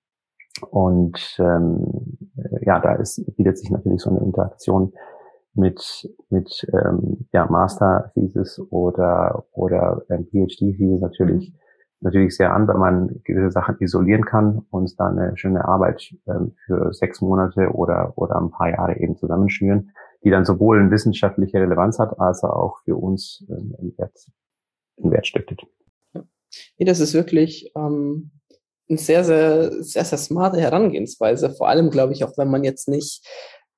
[0.70, 2.18] Und ähm,
[2.62, 4.94] ja, da ist, bietet sich natürlich so eine Interaktion
[5.54, 11.58] mit mit ähm, ja, Master Thesis oder oder ähm, PhD Thesis natürlich mhm.
[12.00, 16.54] natürlich sehr an, wenn man gewisse Sachen isolieren kann und dann eine schöne Arbeit ähm,
[16.66, 19.92] für sechs Monate oder oder ein paar Jahre eben zusammenschnüren,
[20.24, 24.32] die dann sowohl eine wissenschaftliche Relevanz hat als auch für uns ähm, Wert,
[25.04, 25.62] einen Wert stiftet.
[26.78, 28.32] Nee, das ist wirklich ähm,
[28.90, 31.50] eine sehr, sehr, sehr, sehr smarte Herangehensweise.
[31.52, 33.26] Vor allem, glaube ich, auch wenn man jetzt nicht,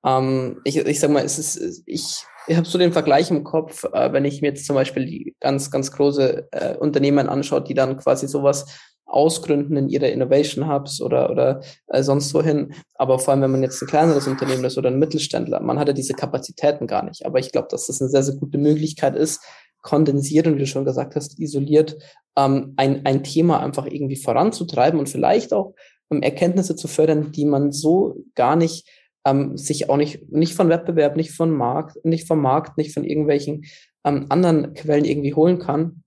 [0.06, 3.84] ähm, ich, ich sag mal, es ist, ich, ich habe so den Vergleich im Kopf,
[3.86, 7.74] äh, wenn ich mir jetzt zum Beispiel die ganz, ganz große äh, Unternehmen anschaue, die
[7.74, 8.66] dann quasi sowas
[9.06, 12.74] ausgründen in ihre Innovation Hubs oder, oder äh, sonst wohin.
[12.96, 15.88] Aber vor allem, wenn man jetzt ein kleineres Unternehmen ist oder ein Mittelständler, man hat
[15.88, 17.26] ja diese Kapazitäten gar nicht.
[17.26, 19.44] Aber ich glaube, dass das eine sehr, sehr gute Möglichkeit ist,
[19.84, 21.98] kondensiert und wie du schon gesagt hast, isoliert
[22.36, 25.76] ähm, ein, ein Thema einfach irgendwie voranzutreiben und vielleicht auch
[26.10, 28.88] um Erkenntnisse zu fördern, die man so gar nicht
[29.26, 33.04] ähm, sich auch nicht, nicht von Wettbewerb, nicht von Markt, nicht vom Markt, nicht von
[33.04, 33.66] irgendwelchen
[34.04, 36.04] ähm, anderen Quellen irgendwie holen kann.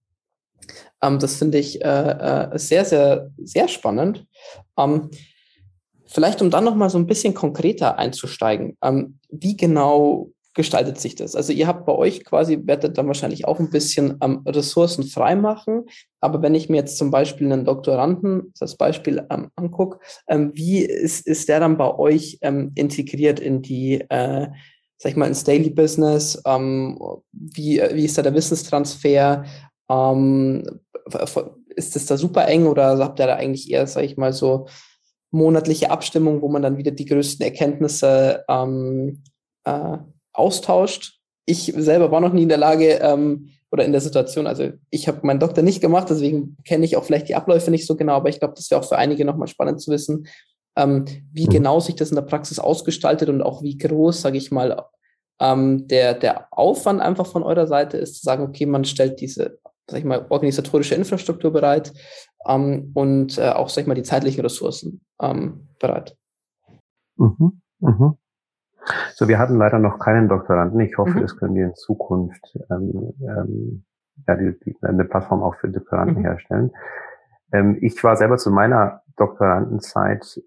[1.03, 4.27] Ähm, das finde ich äh, äh, sehr, sehr, sehr spannend.
[4.77, 5.11] Ähm,
[6.07, 11.37] vielleicht, um dann nochmal so ein bisschen konkreter einzusteigen, ähm, wie genau gestaltet sich das?
[11.37, 15.85] Also ihr habt bei euch quasi, werdet dann wahrscheinlich auch ein bisschen ähm, Ressourcen freimachen.
[16.21, 20.81] Aber wenn ich mir jetzt zum Beispiel einen Doktoranden als Beispiel ähm, angucke, ähm, wie
[20.81, 24.49] ist, ist der dann bei euch ähm, integriert in die, äh,
[24.97, 26.43] sag ich mal, ins Daily Business?
[26.45, 26.99] Ähm,
[27.31, 29.45] wie, wie ist da der Wissenstransfer?
[29.89, 30.81] Ähm,
[31.77, 34.67] ist das da super eng oder habt ihr da eigentlich eher, sag ich mal, so
[35.31, 39.23] monatliche Abstimmung, wo man dann wieder die größten Erkenntnisse ähm,
[39.65, 39.99] äh,
[40.39, 41.19] austauscht.
[41.47, 45.09] Ich selber war noch nie in der Lage ähm, oder in der Situation, also ich
[45.09, 48.15] habe meinen Doktor nicht gemacht, deswegen kenne ich auch vielleicht die Abläufe nicht so genau,
[48.15, 50.27] aber ich glaube, das wäre auch für einige nochmal spannend zu wissen,
[50.77, 51.51] ähm, wie mhm.
[51.51, 54.85] genau sich das in der Praxis ausgestaltet und auch wie groß, sage ich mal,
[55.41, 59.59] ähm, der, der Aufwand einfach von eurer Seite ist, zu sagen, okay, man stellt diese,
[59.89, 61.93] sag ich mal, organisatorische Infrastruktur bereit
[62.47, 66.17] ähm, und äh, auch, sag ich mal, die zeitlichen Ressourcen ähm, bereit.
[67.17, 67.61] Mhm.
[67.81, 68.17] Mhm.
[69.15, 70.81] So, wir hatten leider noch keinen Doktoranden.
[70.81, 71.23] Ich hoffe, mhm.
[71.23, 73.85] das können wir in Zukunft ähm, ähm,
[74.27, 76.23] ja, die, die, eine Plattform auch für Doktoranden mhm.
[76.23, 76.73] herstellen.
[77.53, 80.41] Ähm, ich war selber zu meiner Doktorandenzeit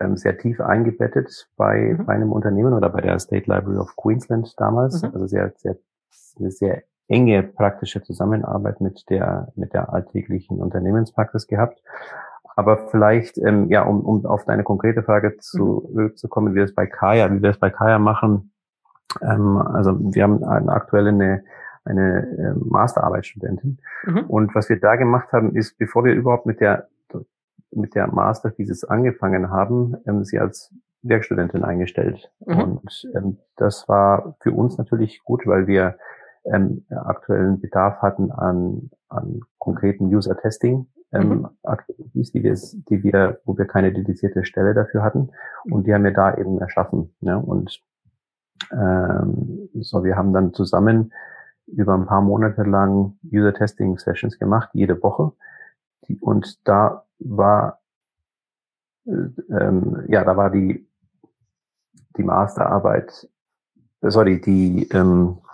[0.00, 2.06] ähm, sehr tief eingebettet bei, mhm.
[2.06, 5.02] bei einem Unternehmen oder bei der State Library of Queensland damals.
[5.02, 5.10] Mhm.
[5.14, 5.76] Also sehr, sehr,
[6.38, 11.82] eine sehr enge praktische Zusammenarbeit mit der, mit der alltäglichen Unternehmenspraxis gehabt.
[12.60, 16.52] Aber vielleicht, ähm, ja, um, um auf deine konkrete Frage zurückzukommen, mhm.
[16.52, 18.52] wie wir es bei Kaya, wie wir es bei Kaya machen.
[19.22, 21.42] Ähm, also wir haben eine, aktuell eine,
[21.84, 23.78] eine äh, Masterarbeitsstudentin.
[24.04, 24.24] Mhm.
[24.28, 26.88] Und was wir da gemacht haben, ist, bevor wir überhaupt mit der
[27.72, 32.30] mit der Master dieses angefangen haben, ähm, sie als Werkstudentin eingestellt.
[32.44, 32.60] Mhm.
[32.60, 35.96] Und ähm, das war für uns natürlich gut, weil wir
[36.44, 41.48] ähm, aktuellen Bedarf hatten an, an konkreten User-Testing ähm, mhm.
[41.62, 45.30] Activities, die wir, die wir, wo wir keine dedizierte Stelle dafür hatten.
[45.64, 47.14] Und die haben wir da eben erschaffen.
[47.20, 47.38] Ne?
[47.38, 47.82] Und
[48.72, 51.12] ähm, so, wir haben dann zusammen
[51.66, 55.32] über ein paar Monate lang User-Testing-Sessions gemacht, jede Woche.
[56.08, 57.80] Die, und da war
[59.06, 59.12] äh,
[59.50, 60.86] ähm, ja, da war die
[62.16, 63.28] die Masterarbeit,
[64.02, 65.49] sorry, die ähm, äh,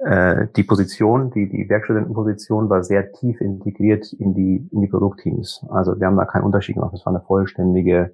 [0.00, 5.66] die Position, die, die Werkstudentenposition war sehr tief integriert in die, in die Produktteams.
[5.70, 6.92] Also wir haben da keinen Unterschied gemacht.
[6.92, 8.12] Das war eine vollständige,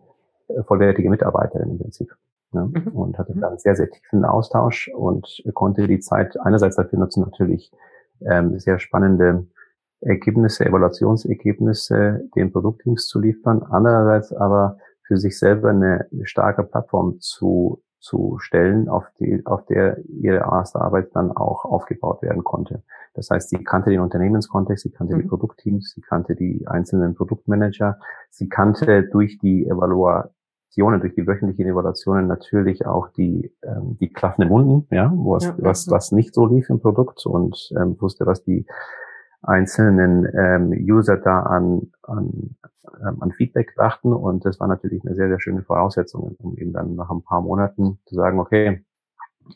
[0.48, 2.16] äh, vollwertige Mitarbeiterin im Prinzip.
[2.52, 2.72] Ne?
[2.72, 2.88] Mhm.
[2.92, 7.70] Und hatte dann sehr, sehr tiefen Austausch und konnte die Zeit einerseits dafür nutzen, natürlich
[8.22, 9.46] ähm, sehr spannende
[10.00, 17.82] Ergebnisse, Evaluationsergebnisse den Produktteams zu liefern, andererseits aber für sich selber eine starke Plattform zu,
[18.04, 22.82] zu stellen, auf, die, auf der ihre Masterarbeit dann auch aufgebaut werden konnte.
[23.14, 25.22] Das heißt, sie kannte den Unternehmenskontext, sie kannte mhm.
[25.22, 31.66] die Produktteams, sie kannte die einzelnen Produktmanager, sie kannte durch die Evaluationen, durch die wöchentlichen
[31.66, 36.44] Evaluationen natürlich auch die, ähm, die klaffenden Wunden, ja, was, ja, was, was nicht so
[36.44, 38.66] lief im Produkt und ähm, wusste, was die
[39.46, 42.56] einzelnen ähm, User da an, an,
[43.00, 44.12] ähm, an Feedback brachten.
[44.12, 47.40] Und das war natürlich eine sehr, sehr schöne Voraussetzung, um eben dann nach ein paar
[47.40, 48.84] Monaten zu sagen, okay,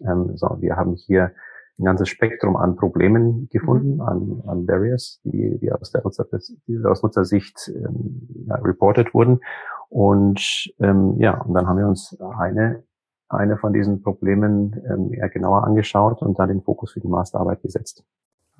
[0.00, 1.32] ähm, so, wir haben hier
[1.78, 4.00] ein ganzes Spektrum an Problemen gefunden, mhm.
[4.00, 6.26] an, an Barriers, die, die aus der Nutzer,
[6.66, 9.40] die aus Nutzersicht ähm, ja, reported wurden.
[9.88, 12.82] Und ähm, ja, und dann haben wir uns eine
[13.28, 17.62] eine von diesen Problemen ähm, eher genauer angeschaut und dann den Fokus für die Masterarbeit
[17.62, 18.04] gesetzt.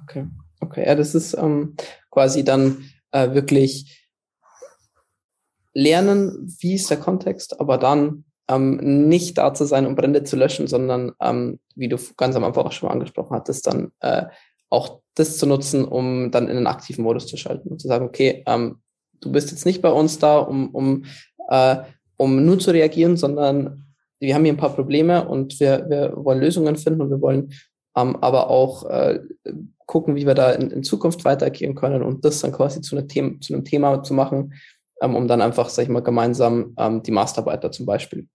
[0.03, 0.27] Okay,
[0.61, 1.77] okay, ja, das ist ähm,
[2.11, 4.09] quasi dann äh, wirklich
[5.75, 10.37] lernen, wie ist der Kontext, aber dann ähm, nicht da zu sein, um Brände zu
[10.37, 14.25] löschen, sondern ähm, wie du ganz am Anfang auch schon mal angesprochen hattest, dann äh,
[14.71, 18.07] auch das zu nutzen, um dann in den aktiven Modus zu schalten und zu sagen,
[18.07, 18.81] okay, ähm,
[19.21, 21.05] du bist jetzt nicht bei uns da, um, um,
[21.49, 21.77] äh,
[22.17, 23.85] um nur zu reagieren, sondern
[24.21, 27.53] wir haben hier ein paar Probleme und wir, wir wollen Lösungen finden und wir wollen
[27.99, 29.21] ähm, aber auch äh,
[29.87, 32.97] gucken, wie wir da in, in Zukunft weiter agieren können und das dann quasi zu,
[32.97, 34.53] einem Thema, zu einem Thema zu machen,
[35.01, 38.29] ähm, um dann einfach, sag ich mal, gemeinsam ähm, die Masterarbeiter zum Beispiel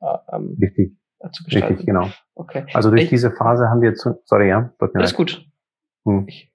[0.00, 0.96] äh, ähm, Richtig.
[1.32, 1.68] zu gestalten.
[1.68, 2.08] Richtig, genau.
[2.34, 2.66] Okay.
[2.74, 4.72] Also durch ich, diese Phase haben wir zu, sorry, ja.
[4.94, 5.46] Alles gut.
[6.04, 6.24] Hm.
[6.26, 6.52] Ich,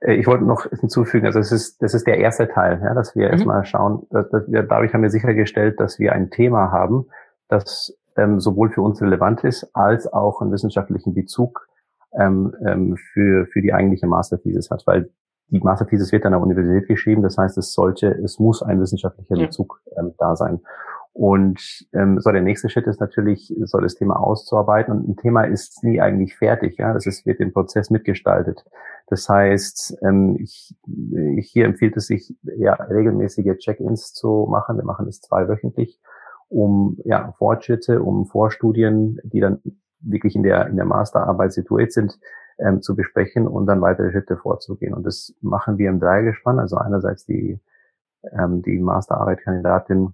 [0.00, 3.14] äh, ich wollte noch hinzufügen, also es ist, das ist der erste Teil, ja, dass
[3.14, 3.32] wir mhm.
[3.32, 7.06] erstmal schauen, dass, dass wir, dadurch haben wir sichergestellt, dass wir ein Thema haben,
[7.48, 11.69] das ähm, sowohl für uns relevant ist, als auch einen wissenschaftlichen Bezug
[12.18, 15.10] ähm, ähm, für, für die eigentliche Masterthesis hat, weil
[15.48, 19.34] die Masterthesis wird an der Universität geschrieben, das heißt, es sollte, es muss ein wissenschaftlicher
[19.34, 20.60] Bezug ähm, da sein.
[21.12, 24.94] Und ähm, so der nächste Schritt ist natürlich, so das Thema auszuarbeiten.
[24.94, 26.78] Und ein Thema ist nie eigentlich fertig.
[26.78, 28.64] Ja, das ist, wird im Prozess mitgestaltet.
[29.08, 30.74] Das heißt, ähm, ich,
[31.40, 34.76] hier empfiehlt es sich, ja, regelmäßige Check-ins zu machen.
[34.76, 36.00] Wir machen es zweiwöchentlich,
[36.48, 39.60] um ja, Fortschritte, um Vorstudien, die dann
[40.00, 42.18] wirklich in der, in der Masterarbeit situiert sind,
[42.58, 44.94] ähm, zu besprechen und dann weitere Schritte vorzugehen.
[44.94, 46.58] Und das machen wir im Dreigespann.
[46.58, 47.60] Also einerseits die,
[48.32, 50.12] ähm, die Masterarbeit-Kandidatin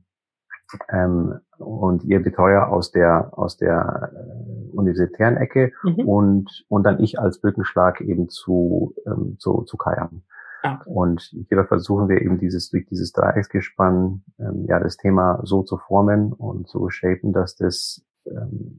[0.91, 6.09] ähm, und ihr Betreuer aus der, aus der äh, universitären Ecke mhm.
[6.09, 9.77] und, und dann ich als Brückenschlag eben zu, ähm, zu, zu.
[9.87, 10.83] Ah, okay.
[10.87, 15.79] Und hierbei versuchen wir eben dieses, durch dieses Dreiecksgespann, ähm, ja, das Thema so zu
[15.79, 18.06] formen und zu shapen, dass das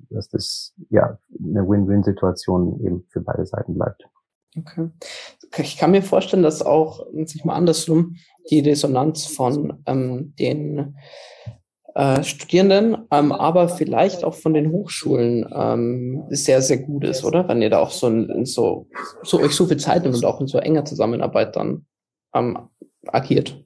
[0.10, 4.08] dass das ja eine Win-Win-Situation eben für beide Seiten bleibt.
[4.58, 4.90] Okay.
[5.58, 8.16] Ich kann mir vorstellen, dass auch, sich mal andersrum,
[8.50, 10.96] die Resonanz von ähm, den
[11.98, 17.48] äh, Studierenden, ähm, aber vielleicht auch von den Hochschulen ähm, sehr, sehr gut ist, oder?
[17.48, 18.88] Wenn ihr da auch so, in, so,
[19.24, 21.86] so euch so viel Zeit nimmt und auch in so enger Zusammenarbeit dann
[22.34, 22.70] ähm,
[23.08, 23.64] agiert.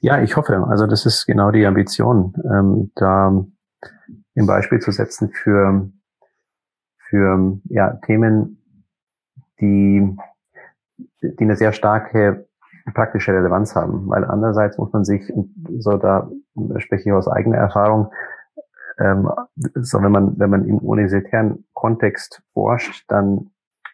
[0.00, 0.66] Ja, ich hoffe.
[0.68, 2.34] Also das ist genau die Ambition.
[2.44, 3.44] Ähm, da
[4.34, 5.90] im Beispiel zu setzen für,
[7.08, 8.62] für ja, Themen,
[9.60, 10.16] die,
[11.22, 12.46] die eine sehr starke
[12.94, 14.08] praktische Relevanz haben.
[14.08, 15.32] Weil andererseits muss man sich,
[15.78, 16.30] so da
[16.78, 18.12] spreche ich aus eigener Erfahrung,
[18.98, 19.30] ähm,
[19.74, 23.50] so wenn man, wenn man im universitären Kontext forscht, dann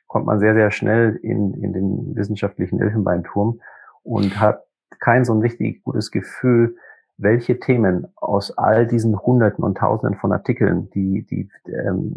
[0.07, 3.61] kommt man sehr, sehr schnell in, in den wissenschaftlichen Elfenbeinturm
[4.02, 4.64] und hat
[4.98, 6.76] kein so ein richtig gutes Gefühl,
[7.18, 12.14] welche Themen aus all diesen Hunderten und Tausenden von Artikeln, die, die ähm,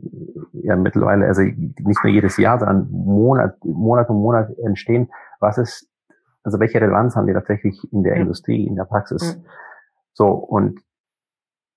[0.52, 5.10] ja mittlerweile, also nicht nur jedes Jahr, sondern Monat, Monat um Monat entstehen,
[5.40, 5.90] was ist,
[6.44, 8.22] also welche Relevanz haben die tatsächlich in der ja.
[8.22, 9.36] Industrie, in der Praxis?
[9.36, 9.52] Ja.
[10.14, 10.82] So, und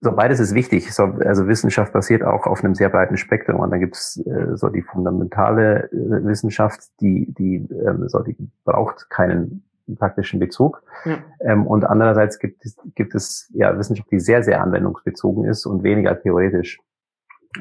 [0.00, 0.92] so beides ist wichtig.
[0.92, 3.60] So, also Wissenschaft basiert auch auf einem sehr breiten Spektrum.
[3.60, 9.08] Und dann gibt's äh, so die fundamentale äh, Wissenschaft, die, die, ähm, so, die braucht
[9.10, 9.64] keinen
[9.96, 10.82] praktischen Bezug.
[11.04, 11.18] Ja.
[11.40, 15.82] Ähm, und andererseits gibt es, gibt es ja Wissenschaft, die sehr, sehr anwendungsbezogen ist und
[15.82, 16.80] weniger theoretisch.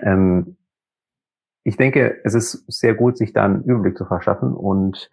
[0.02, 0.58] Ähm,
[1.64, 5.10] ich denke, es ist sehr gut, sich da einen Überblick zu verschaffen und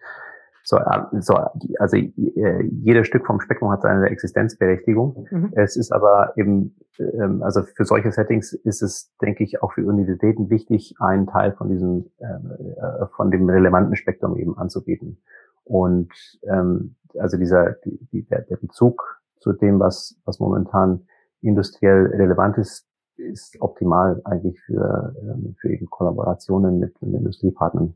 [0.63, 1.35] so, äh, so
[1.79, 5.27] also äh, jedes Stück vom Spektrum hat seine Existenzberechtigung.
[5.31, 5.53] Mhm.
[5.55, 9.85] Es ist aber eben, ähm, also für solche Settings ist es, denke ich, auch für
[9.85, 15.17] Universitäten wichtig, einen Teil von diesem, äh, von dem relevanten Spektrum eben anzubieten.
[15.63, 16.11] Und
[16.43, 21.07] ähm, also dieser die, der, der Bezug zu dem, was, was momentan
[21.41, 27.95] industriell relevant ist, ist optimal eigentlich für, ähm, für eben Kollaborationen mit, mit Industriepartnern.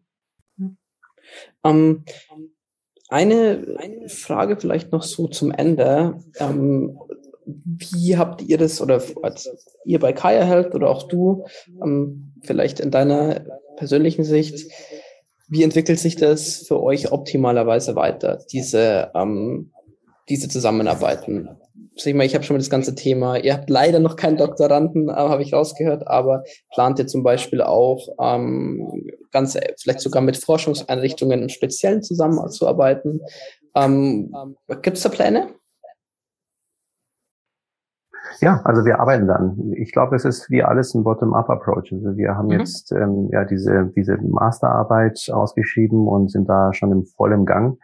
[1.63, 2.04] Ähm,
[3.10, 6.19] eine, eine Frage vielleicht noch so zum Ende.
[6.39, 6.99] Ähm,
[7.45, 9.02] wie habt ihr das oder
[9.86, 11.45] ihr bei Kaya Health oder auch du,
[11.84, 13.41] ähm, vielleicht in deiner
[13.76, 14.71] persönlichen Sicht,
[15.53, 19.71] wie entwickelt sich das für euch optimalerweise weiter, diese, ähm,
[20.27, 21.47] diese Zusammenarbeiten?
[21.93, 25.09] Ich mal, ich habe schon mal das ganze Thema, ihr habt leider noch keinen Doktoranden,
[25.09, 30.37] äh, habe ich rausgehört, aber plant ihr zum Beispiel auch ähm, ganz vielleicht sogar mit
[30.37, 33.21] Forschungseinrichtungen im Speziellen zusammenzuarbeiten?
[33.75, 34.33] Ähm,
[34.81, 35.49] Gibt es da Pläne?
[38.41, 39.74] Ja, also wir arbeiten dann.
[39.76, 41.93] Ich glaube, es ist wie alles ein Bottom-up-Approach.
[41.93, 42.60] Also wir haben mhm.
[42.60, 47.78] jetzt ähm, ja diese diese Masterarbeit ausgeschrieben und sind da schon im vollen Gang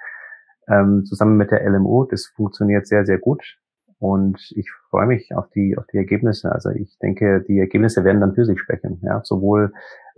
[0.68, 2.06] ähm, zusammen mit der LMU.
[2.06, 3.58] Das funktioniert sehr sehr gut
[4.00, 6.52] und ich freue mich auf die auf die Ergebnisse.
[6.52, 9.02] Also ich denke, die Ergebnisse werden dann für sich sprechen.
[9.04, 9.74] Ja, sowohl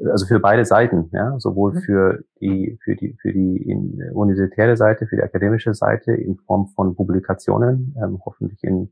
[0.09, 1.09] also für beide Seiten.
[1.11, 1.81] Ja, sowohl mhm.
[1.81, 3.75] für die für die für die
[4.13, 8.91] universitäre Seite, für die akademische Seite in Form von Publikationen, ähm, hoffentlich in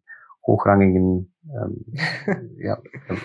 [0.50, 1.86] hochrangigen ähm,
[2.58, 2.78] ja,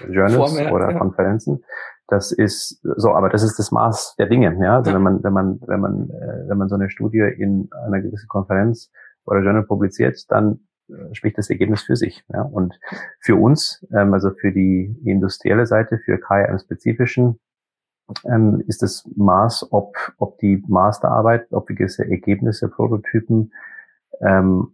[0.09, 0.99] Journals Vormer, oder ja.
[0.99, 1.65] Konferenzen.
[2.07, 4.57] Das ist so, aber das ist das Maß der Dinge.
[4.63, 4.97] Ja, also ja.
[4.97, 8.29] wenn man wenn man wenn man äh, wenn man so eine Studie in einer gewissen
[8.29, 8.91] Konferenz
[9.25, 12.25] oder Journal publiziert, dann äh, spricht das Ergebnis für sich.
[12.33, 12.43] Ja?
[12.43, 12.79] Und
[13.21, 17.41] für uns, ähm, also für die industrielle Seite, für KI im Spezifischen,
[18.27, 23.53] ähm, ist das Maß, ob, ob die Masterarbeit, ob gewisse Ergebnisse, Prototypen
[24.21, 24.74] ähm,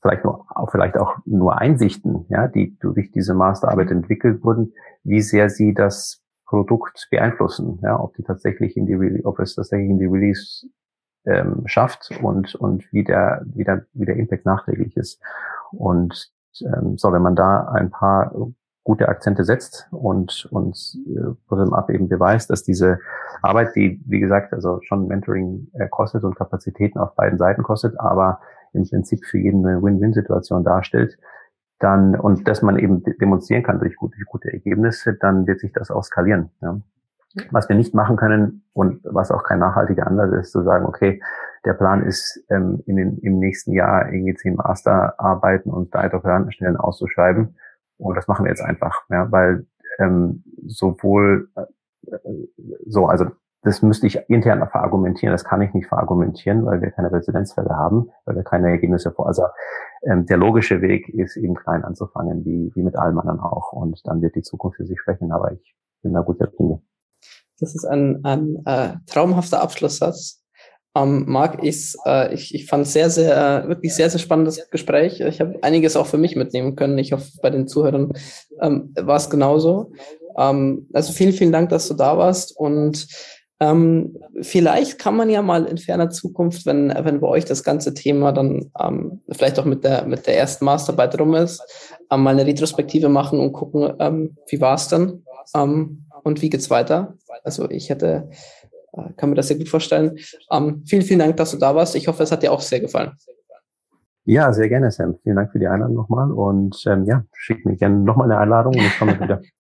[0.00, 4.72] vielleicht nur, vielleicht auch nur Einsichten, ja, die durch diese Masterarbeit entwickelt wurden,
[5.04, 9.90] wie sehr sie das Produkt beeinflussen, ja, ob die tatsächlich in die, ob es tatsächlich
[9.90, 10.66] in die Release
[11.26, 15.20] ähm, schafft und und wie der wie der wie der Impact nachträglich ist.
[15.72, 18.32] Und ähm, so, wenn man da ein paar
[18.82, 22.98] gute Akzente setzt und uns äh, bottom up eben beweist, dass diese
[23.42, 28.00] Arbeit, die wie gesagt also schon Mentoring äh, kostet und Kapazitäten auf beiden Seiten kostet,
[28.00, 28.40] aber
[28.78, 31.18] im Prinzip für jeden eine Win-Win-Situation darstellt,
[31.78, 35.90] dann und dass man eben demonstrieren kann durch gute, gute Ergebnisse, dann wird sich das
[35.90, 36.50] auch skalieren.
[36.60, 36.80] Ja.
[37.50, 41.20] Was wir nicht machen können und was auch kein nachhaltiger Ansatz ist, zu sagen, okay,
[41.64, 46.76] der Plan ist, ähm, in den, im nächsten Jahr irgendwie zehn Masterarbeiten und drei Doktorandenstellen
[46.76, 47.56] auszuschreiben.
[47.98, 49.66] Und das machen wir jetzt einfach, ja, weil
[49.98, 51.66] ähm, sowohl äh,
[52.86, 53.26] so, also
[53.62, 55.32] das müsste ich intern verargumentieren.
[55.32, 59.26] Das kann ich nicht verargumentieren, weil wir keine Residenzfälle haben, weil wir keine Ergebnisse vor.
[59.26, 59.44] Also
[60.02, 63.72] ähm, der logische Weg ist eben klein anzufangen, wie, wie mit allem anderen auch.
[63.72, 65.32] Und dann wird die Zukunft für sich sprechen.
[65.32, 66.80] Aber ich bin da guter Dinge.
[67.58, 70.44] Das ist ein, ein äh, traumhafter Abschlusssatz.
[70.94, 75.20] Ähm, Marc, ich, äh, ich, ich fand sehr, sehr, wirklich sehr, sehr spannendes Gespräch.
[75.20, 76.96] Ich habe einiges auch für mich mitnehmen können.
[76.98, 78.12] Ich hoffe, bei den Zuhörern
[78.60, 79.92] ähm, war es genauso.
[80.38, 83.06] Ähm, also vielen, vielen Dank, dass du da warst und
[83.60, 87.92] ähm, vielleicht kann man ja mal in ferner Zukunft, wenn, wenn bei euch das ganze
[87.92, 91.60] Thema dann ähm, vielleicht auch mit der, mit der ersten Masterarbeit rum ist,
[92.10, 95.24] ähm, mal eine Retrospektive machen und gucken, ähm, wie war es dann
[95.56, 97.14] ähm, und wie geht's weiter.
[97.42, 98.30] Also ich hätte,
[98.92, 100.18] äh, kann mir das sehr gut vorstellen.
[100.52, 101.96] Ähm, vielen, vielen Dank, dass du da warst.
[101.96, 103.12] Ich hoffe, es hat dir auch sehr gefallen.
[104.24, 105.16] Ja, sehr gerne, Sam.
[105.22, 108.82] Vielen Dank für die Einladung nochmal und ja, schick mir gerne nochmal eine Einladung und
[108.82, 109.40] ich komme wieder.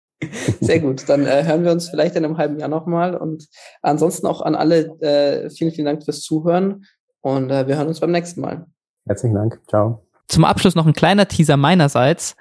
[0.62, 3.16] Sehr gut, dann äh, hören wir uns vielleicht in einem halben Jahr nochmal.
[3.16, 3.48] Und
[3.82, 6.86] ansonsten auch an alle äh, vielen, vielen Dank fürs Zuhören.
[7.22, 8.66] Und äh, wir hören uns beim nächsten Mal.
[9.06, 10.04] Herzlichen Dank, ciao.
[10.28, 12.36] Zum Abschluss noch ein kleiner Teaser meinerseits.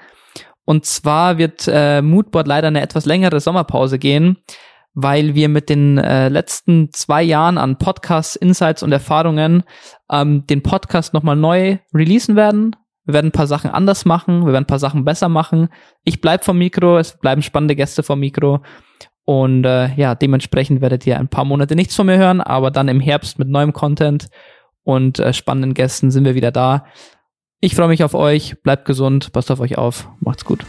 [0.65, 4.39] Und zwar wird äh, Moodboard leider eine etwas längere Sommerpause gehen,
[4.95, 9.63] weil wir mit den äh, letzten zwei Jahren an Podcasts, Insights und Erfahrungen
[10.11, 12.75] ähm, den Podcast nochmal neu releasen werden
[13.07, 15.69] wir werden ein paar Sachen anders machen, wir werden ein paar Sachen besser machen.
[16.05, 18.61] Ich bleib vom Mikro, es bleiben spannende Gäste vom Mikro.
[19.25, 22.89] Und äh, ja, dementsprechend werdet ihr ein paar Monate nichts von mir hören, aber dann
[22.89, 24.29] im Herbst mit neuem Content
[24.85, 26.85] und äh, spannenden Gästen sind wir wieder da.
[27.61, 30.65] Ich freue mich auf euch, bleibt gesund, passt auf euch auf, macht's gut.